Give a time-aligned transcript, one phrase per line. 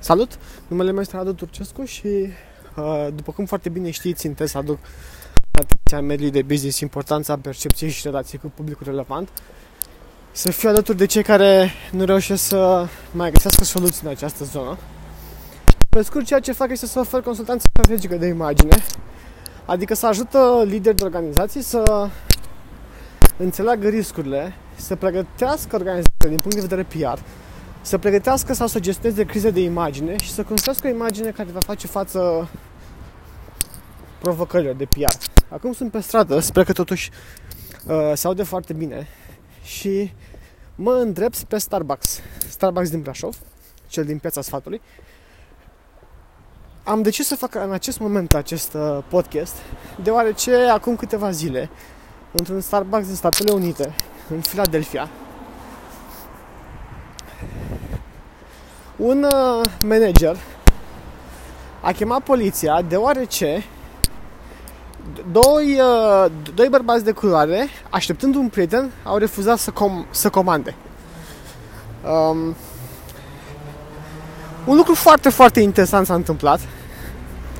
[0.00, 0.38] Salut!
[0.66, 2.06] Numele meu este Radu Turcescu și,
[2.76, 4.78] uh, după cum foarte bine știți, țintesc să aduc
[5.50, 9.28] atenția mediului de business, importanța percepției și relației cu publicul relevant,
[10.32, 14.78] să fiu alături de cei care nu reușesc să mai găsească soluții în această zonă.
[15.88, 18.76] Pe scurt, ceea ce fac este să ofer consultanță strategică de imagine,
[19.64, 22.08] adică să ajută lideri de organizații să
[23.36, 27.18] înțeleagă riscurile, să pregătească organizația din punct de vedere PR,
[27.80, 31.60] să pregătească sau să gestioneze crize de imagine și să construiască o imagine care va
[31.60, 32.48] face față
[34.18, 35.14] provocărilor de PR.
[35.48, 37.10] Acum sunt pe stradă, sper că totuși
[37.86, 39.06] uh, se aude foarte bine
[39.62, 40.12] și
[40.74, 42.20] mă îndrept pe Starbucks.
[42.48, 43.36] Starbucks din Brașov,
[43.86, 44.80] cel din Piața Sfatului.
[46.84, 49.54] Am decis să fac în acest moment acest uh, podcast,
[50.02, 51.70] deoarece acum câteva zile,
[52.32, 53.94] într-un Starbucks din Statele Unite,
[54.30, 55.08] în Philadelphia,
[58.98, 60.36] un uh, manager
[61.80, 63.64] a chemat poliția deoarece
[65.32, 70.74] doi, uh, doi bărbați de culoare, așteptând un prieten, au refuzat să, com- să comande.
[72.04, 72.56] Um,
[74.66, 76.60] un lucru foarte, foarte interesant s-a întâmplat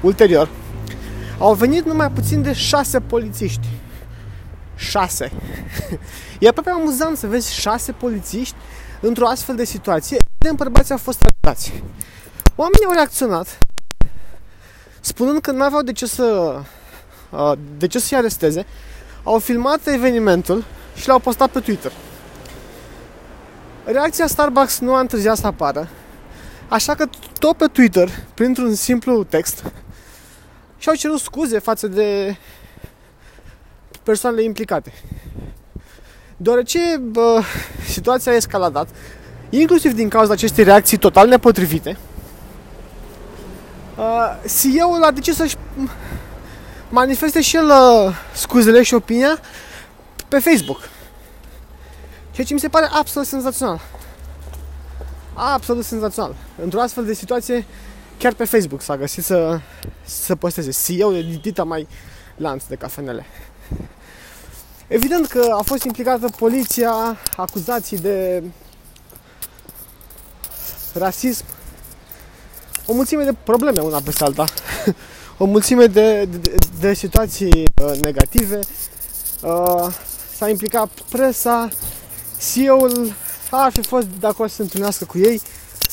[0.00, 0.48] ulterior.
[1.38, 3.66] Au venit numai puțin de șase polițiști.
[4.74, 5.32] Șase.
[6.38, 8.54] E aproape amuzant să vezi șase polițiști
[9.02, 10.16] într-o astfel de situație.
[10.34, 11.82] Evident, bărbații au fost arestați.
[12.56, 13.58] Oamenii au reacționat
[15.02, 16.58] spunând că nu aveau de ce să
[17.30, 18.66] uh, de ce să-i aresteze,
[19.22, 21.92] au filmat evenimentul și l-au postat pe Twitter.
[23.84, 25.88] Reacția Starbucks nu a întârziat să apară,
[26.68, 27.06] așa că
[27.38, 29.64] tot pe Twitter, printr-un simplu text,
[30.78, 32.36] și-au cerut scuze față de
[34.02, 34.92] persoanele implicate.
[36.42, 37.42] Deoarece bă,
[37.88, 38.88] situația a escaladat,
[39.50, 41.96] inclusiv din cauza acestei reacții total nepotrivite,
[43.96, 45.56] uh, CEO-ul a decis să-și
[46.88, 49.40] manifeste și el uh, scuzele și opinia
[50.28, 50.88] pe Facebook.
[52.30, 53.80] Ceea ce mi se pare absolut senzațional.
[55.34, 56.34] Absolut senzațional.
[56.62, 57.64] Într-o astfel de situație,
[58.18, 59.60] chiar pe Facebook s-a găsit să,
[60.04, 61.86] să posteze CEO de dita mai
[62.36, 63.26] lanț de cafenele.
[64.92, 68.42] Evident că a fost implicată poliția, acuzații de
[70.94, 71.44] rasism,
[72.86, 74.44] o mulțime de probleme una peste alta,
[75.38, 78.58] o mulțime de, de, de situații uh, negative.
[79.42, 79.94] Uh,
[80.36, 81.68] s-a implicat presa,
[82.52, 83.14] CEO-ul
[83.50, 85.40] ar fi fost de acord să se întâlnească cu ei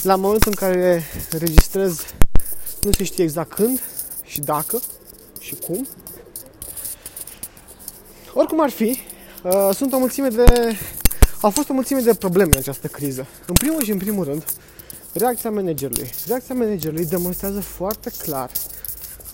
[0.01, 2.05] la momentul în care registrez,
[2.81, 3.81] nu se știe exact când
[4.23, 4.81] și dacă
[5.39, 5.87] și cum.
[8.33, 8.99] Oricum ar fi,
[9.43, 10.77] uh, sunt o mulțime de...
[11.41, 13.25] Au fost o mulțime de probleme în această criză.
[13.45, 14.43] În primul și în primul rând,
[15.13, 16.09] reacția managerului.
[16.27, 18.49] Reacția managerului demonstrează foarte clar,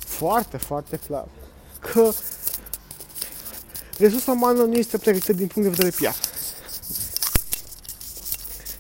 [0.06, 1.28] foarte, foarte clar,
[1.79, 2.11] că
[3.97, 6.16] resursa umană nu este pregătită din punct de vedere PR.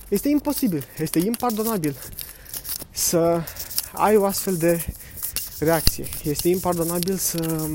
[0.07, 1.95] Este imposibil, este impardonabil
[2.91, 3.41] să
[3.93, 4.85] ai o astfel de
[5.59, 6.07] reacție.
[6.23, 7.67] Este impardonabil să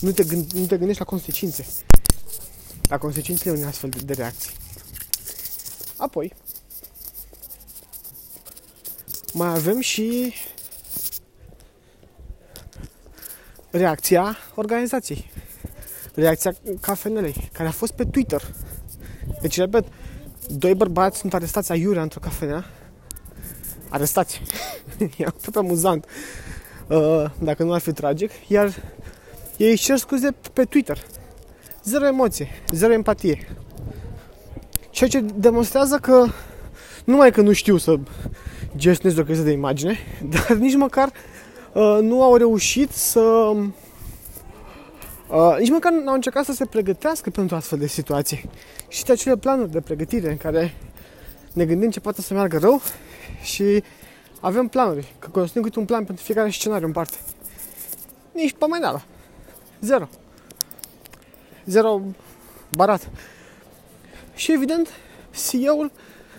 [0.00, 1.66] nu te, gând, nu te gândești la consecințe.
[2.88, 4.50] La consecințele unei astfel de, de reacții.
[5.96, 6.32] Apoi,
[9.32, 10.34] mai avem și
[13.70, 15.30] reacția organizației.
[16.14, 18.54] Reacția cafenelei, care a fost pe Twitter.
[19.40, 19.84] Deci, repet,
[20.48, 22.64] doi bărbați sunt arestați aiurea într-o cafenea.
[23.88, 24.42] Arestați.
[25.18, 26.04] e tot amuzant.
[26.88, 28.30] Uh, dacă nu ar fi tragic.
[28.48, 28.82] Iar
[29.56, 31.06] ei își cer scuze pe Twitter.
[31.84, 33.48] Zero emoție, zero empatie.
[34.90, 36.32] Ceea ce demonstrează că nu
[37.04, 37.98] numai că nu știu să
[38.76, 39.98] gestionez o criză de imagine,
[40.32, 41.12] dar nici măcar
[41.72, 43.20] uh, nu au reușit să
[45.28, 48.50] uh, nici măcar nu au încercat să se pregătească pentru astfel de situații.
[48.88, 50.74] Și de acele planuri de pregătire în care
[51.52, 52.82] ne gândim ce poate să meargă rău
[53.42, 53.82] și
[54.40, 57.16] avem planuri, că construim câte un plan pentru fiecare scenariu în parte.
[58.32, 59.04] Nici pomenală.
[59.80, 60.08] Zero.
[61.64, 62.00] Zero
[62.76, 63.08] barat.
[64.34, 64.88] Și evident,
[65.48, 65.90] CEO-ul,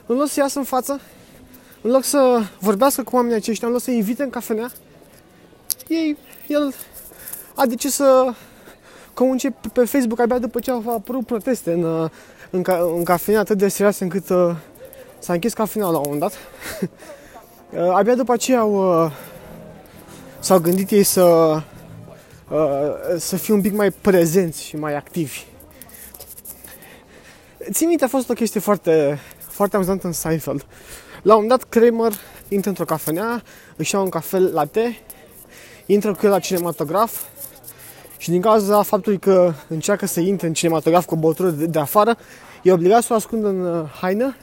[0.06, 1.02] în loc să iasă în față,
[1.82, 4.72] în loc să vorbească cu oamenii aceștia, în loc să invite în cafenea,
[5.88, 6.18] ei,
[6.48, 6.74] el
[7.56, 8.34] a decis să
[9.14, 12.10] comunice pe Facebook abia după ce au apărut proteste în,
[12.50, 14.56] în, ca, în cafenea atât de serioase încât uh,
[15.20, 16.34] s-a închis cafenea la un moment dat.
[17.84, 19.12] uh, abia după aceea au, uh,
[20.40, 21.62] s-au gândit ei să, uh,
[23.18, 25.44] să fie un pic mai prezenți și mai activi.
[27.72, 30.66] Țin minte, a fost o chestie foarte, foarte amuzant în Seinfeld.
[31.22, 32.14] La un moment dat, Kramer
[32.48, 33.44] intră într-o cafenea,
[33.76, 34.98] își ia un cafel latte,
[35.86, 37.24] intră cu el la cinematograf
[38.18, 41.80] și din cauza faptului că încearcă să intre în cinematograf cu o băutură de, de
[41.80, 42.18] afară,
[42.64, 44.36] e obligat să o ascundă în uh, haină.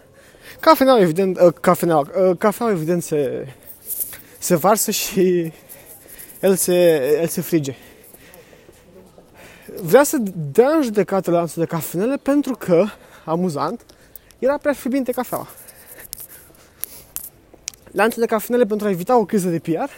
[0.60, 3.46] Cafeneaua, evident, uh, cafeneaua, uh, cafeaua, evident, se,
[4.38, 5.52] se varsă și
[6.40, 6.74] el se,
[7.20, 7.74] el se frige.
[9.82, 10.16] Vrea să
[10.52, 12.84] dea în judecată lanțul de cafenele pentru că,
[13.24, 13.84] amuzant,
[14.38, 15.48] era prea fierbinte cafeaua.
[17.90, 19.90] Lanțul de cafenele, pentru a evita o criză de PR,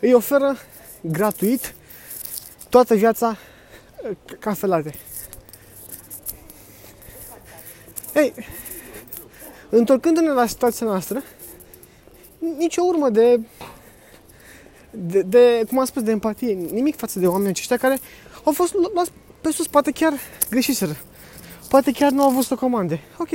[0.00, 0.56] îi oferă
[1.00, 1.74] gratuit
[2.68, 3.36] toată viața
[4.02, 4.94] uh, cafelate.
[8.14, 8.34] Ei,
[9.68, 11.22] întorcându-ne la situația noastră,
[12.38, 13.40] nicio urmă de,
[14.90, 17.98] de, de, cum am spus, de empatie, nimic față de oamenii aceștia care
[18.44, 20.12] au fost luați pe sus, poate chiar
[20.50, 20.96] greșiseră.
[21.68, 23.00] Poate chiar nu au avut o comande.
[23.18, 23.30] Ok.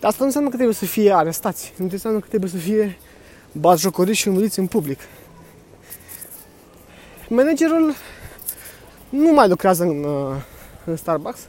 [0.00, 1.72] Dar asta nu înseamnă că trebuie să fie arestați.
[1.76, 2.98] Nu înseamnă că trebuie să fie
[3.52, 4.98] batjocoriți și înmuliți în public.
[7.28, 7.94] Managerul
[9.08, 10.36] nu mai lucrează în, uh,
[10.84, 11.48] în Starbucks,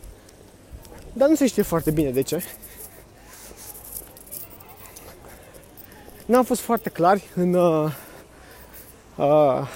[1.13, 2.43] dar nu se știe foarte bine de ce.
[6.25, 7.91] N-am fost foarte clari în, uh, uh,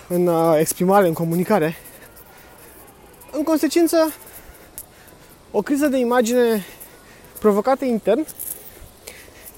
[0.08, 1.76] în uh, exprimare, în comunicare.
[3.32, 4.14] În consecință,
[5.52, 6.66] o criză de imagine
[7.40, 8.26] provocată intern,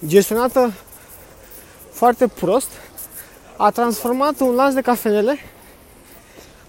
[0.05, 0.73] gestionată
[1.91, 2.67] foarte prost,
[3.57, 5.37] a transformat un lanț de cafenele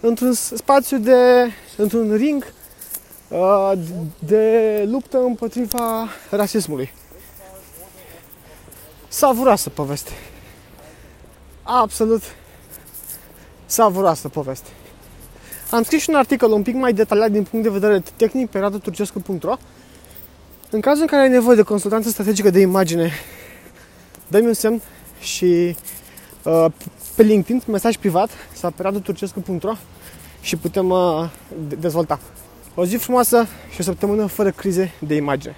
[0.01, 2.53] într-un spațiu de, într-un ring
[3.29, 3.73] uh,
[4.19, 6.93] de luptă împotriva rasismului.
[9.09, 10.11] Savuroasă poveste.
[11.63, 12.23] Absolut
[13.73, 14.69] savuroasă poveste.
[15.71, 18.59] Am scris și un articol un pic mai detaliat din punct de vedere tehnic pe
[18.59, 19.57] radoturcescu.ro
[20.71, 23.13] În cazul în care ai nevoie de consultanță strategică de imagine,
[24.29, 24.81] dă-mi un semn
[25.21, 25.77] și
[26.45, 26.67] uh,
[27.15, 29.73] pe LinkedIn, mesaj privat sau pe radoturcescu.ro
[30.41, 31.29] și putem uh,
[31.79, 32.21] dezvolta.
[32.75, 35.57] O zi frumoasă și o săptămână fără crize de imagine.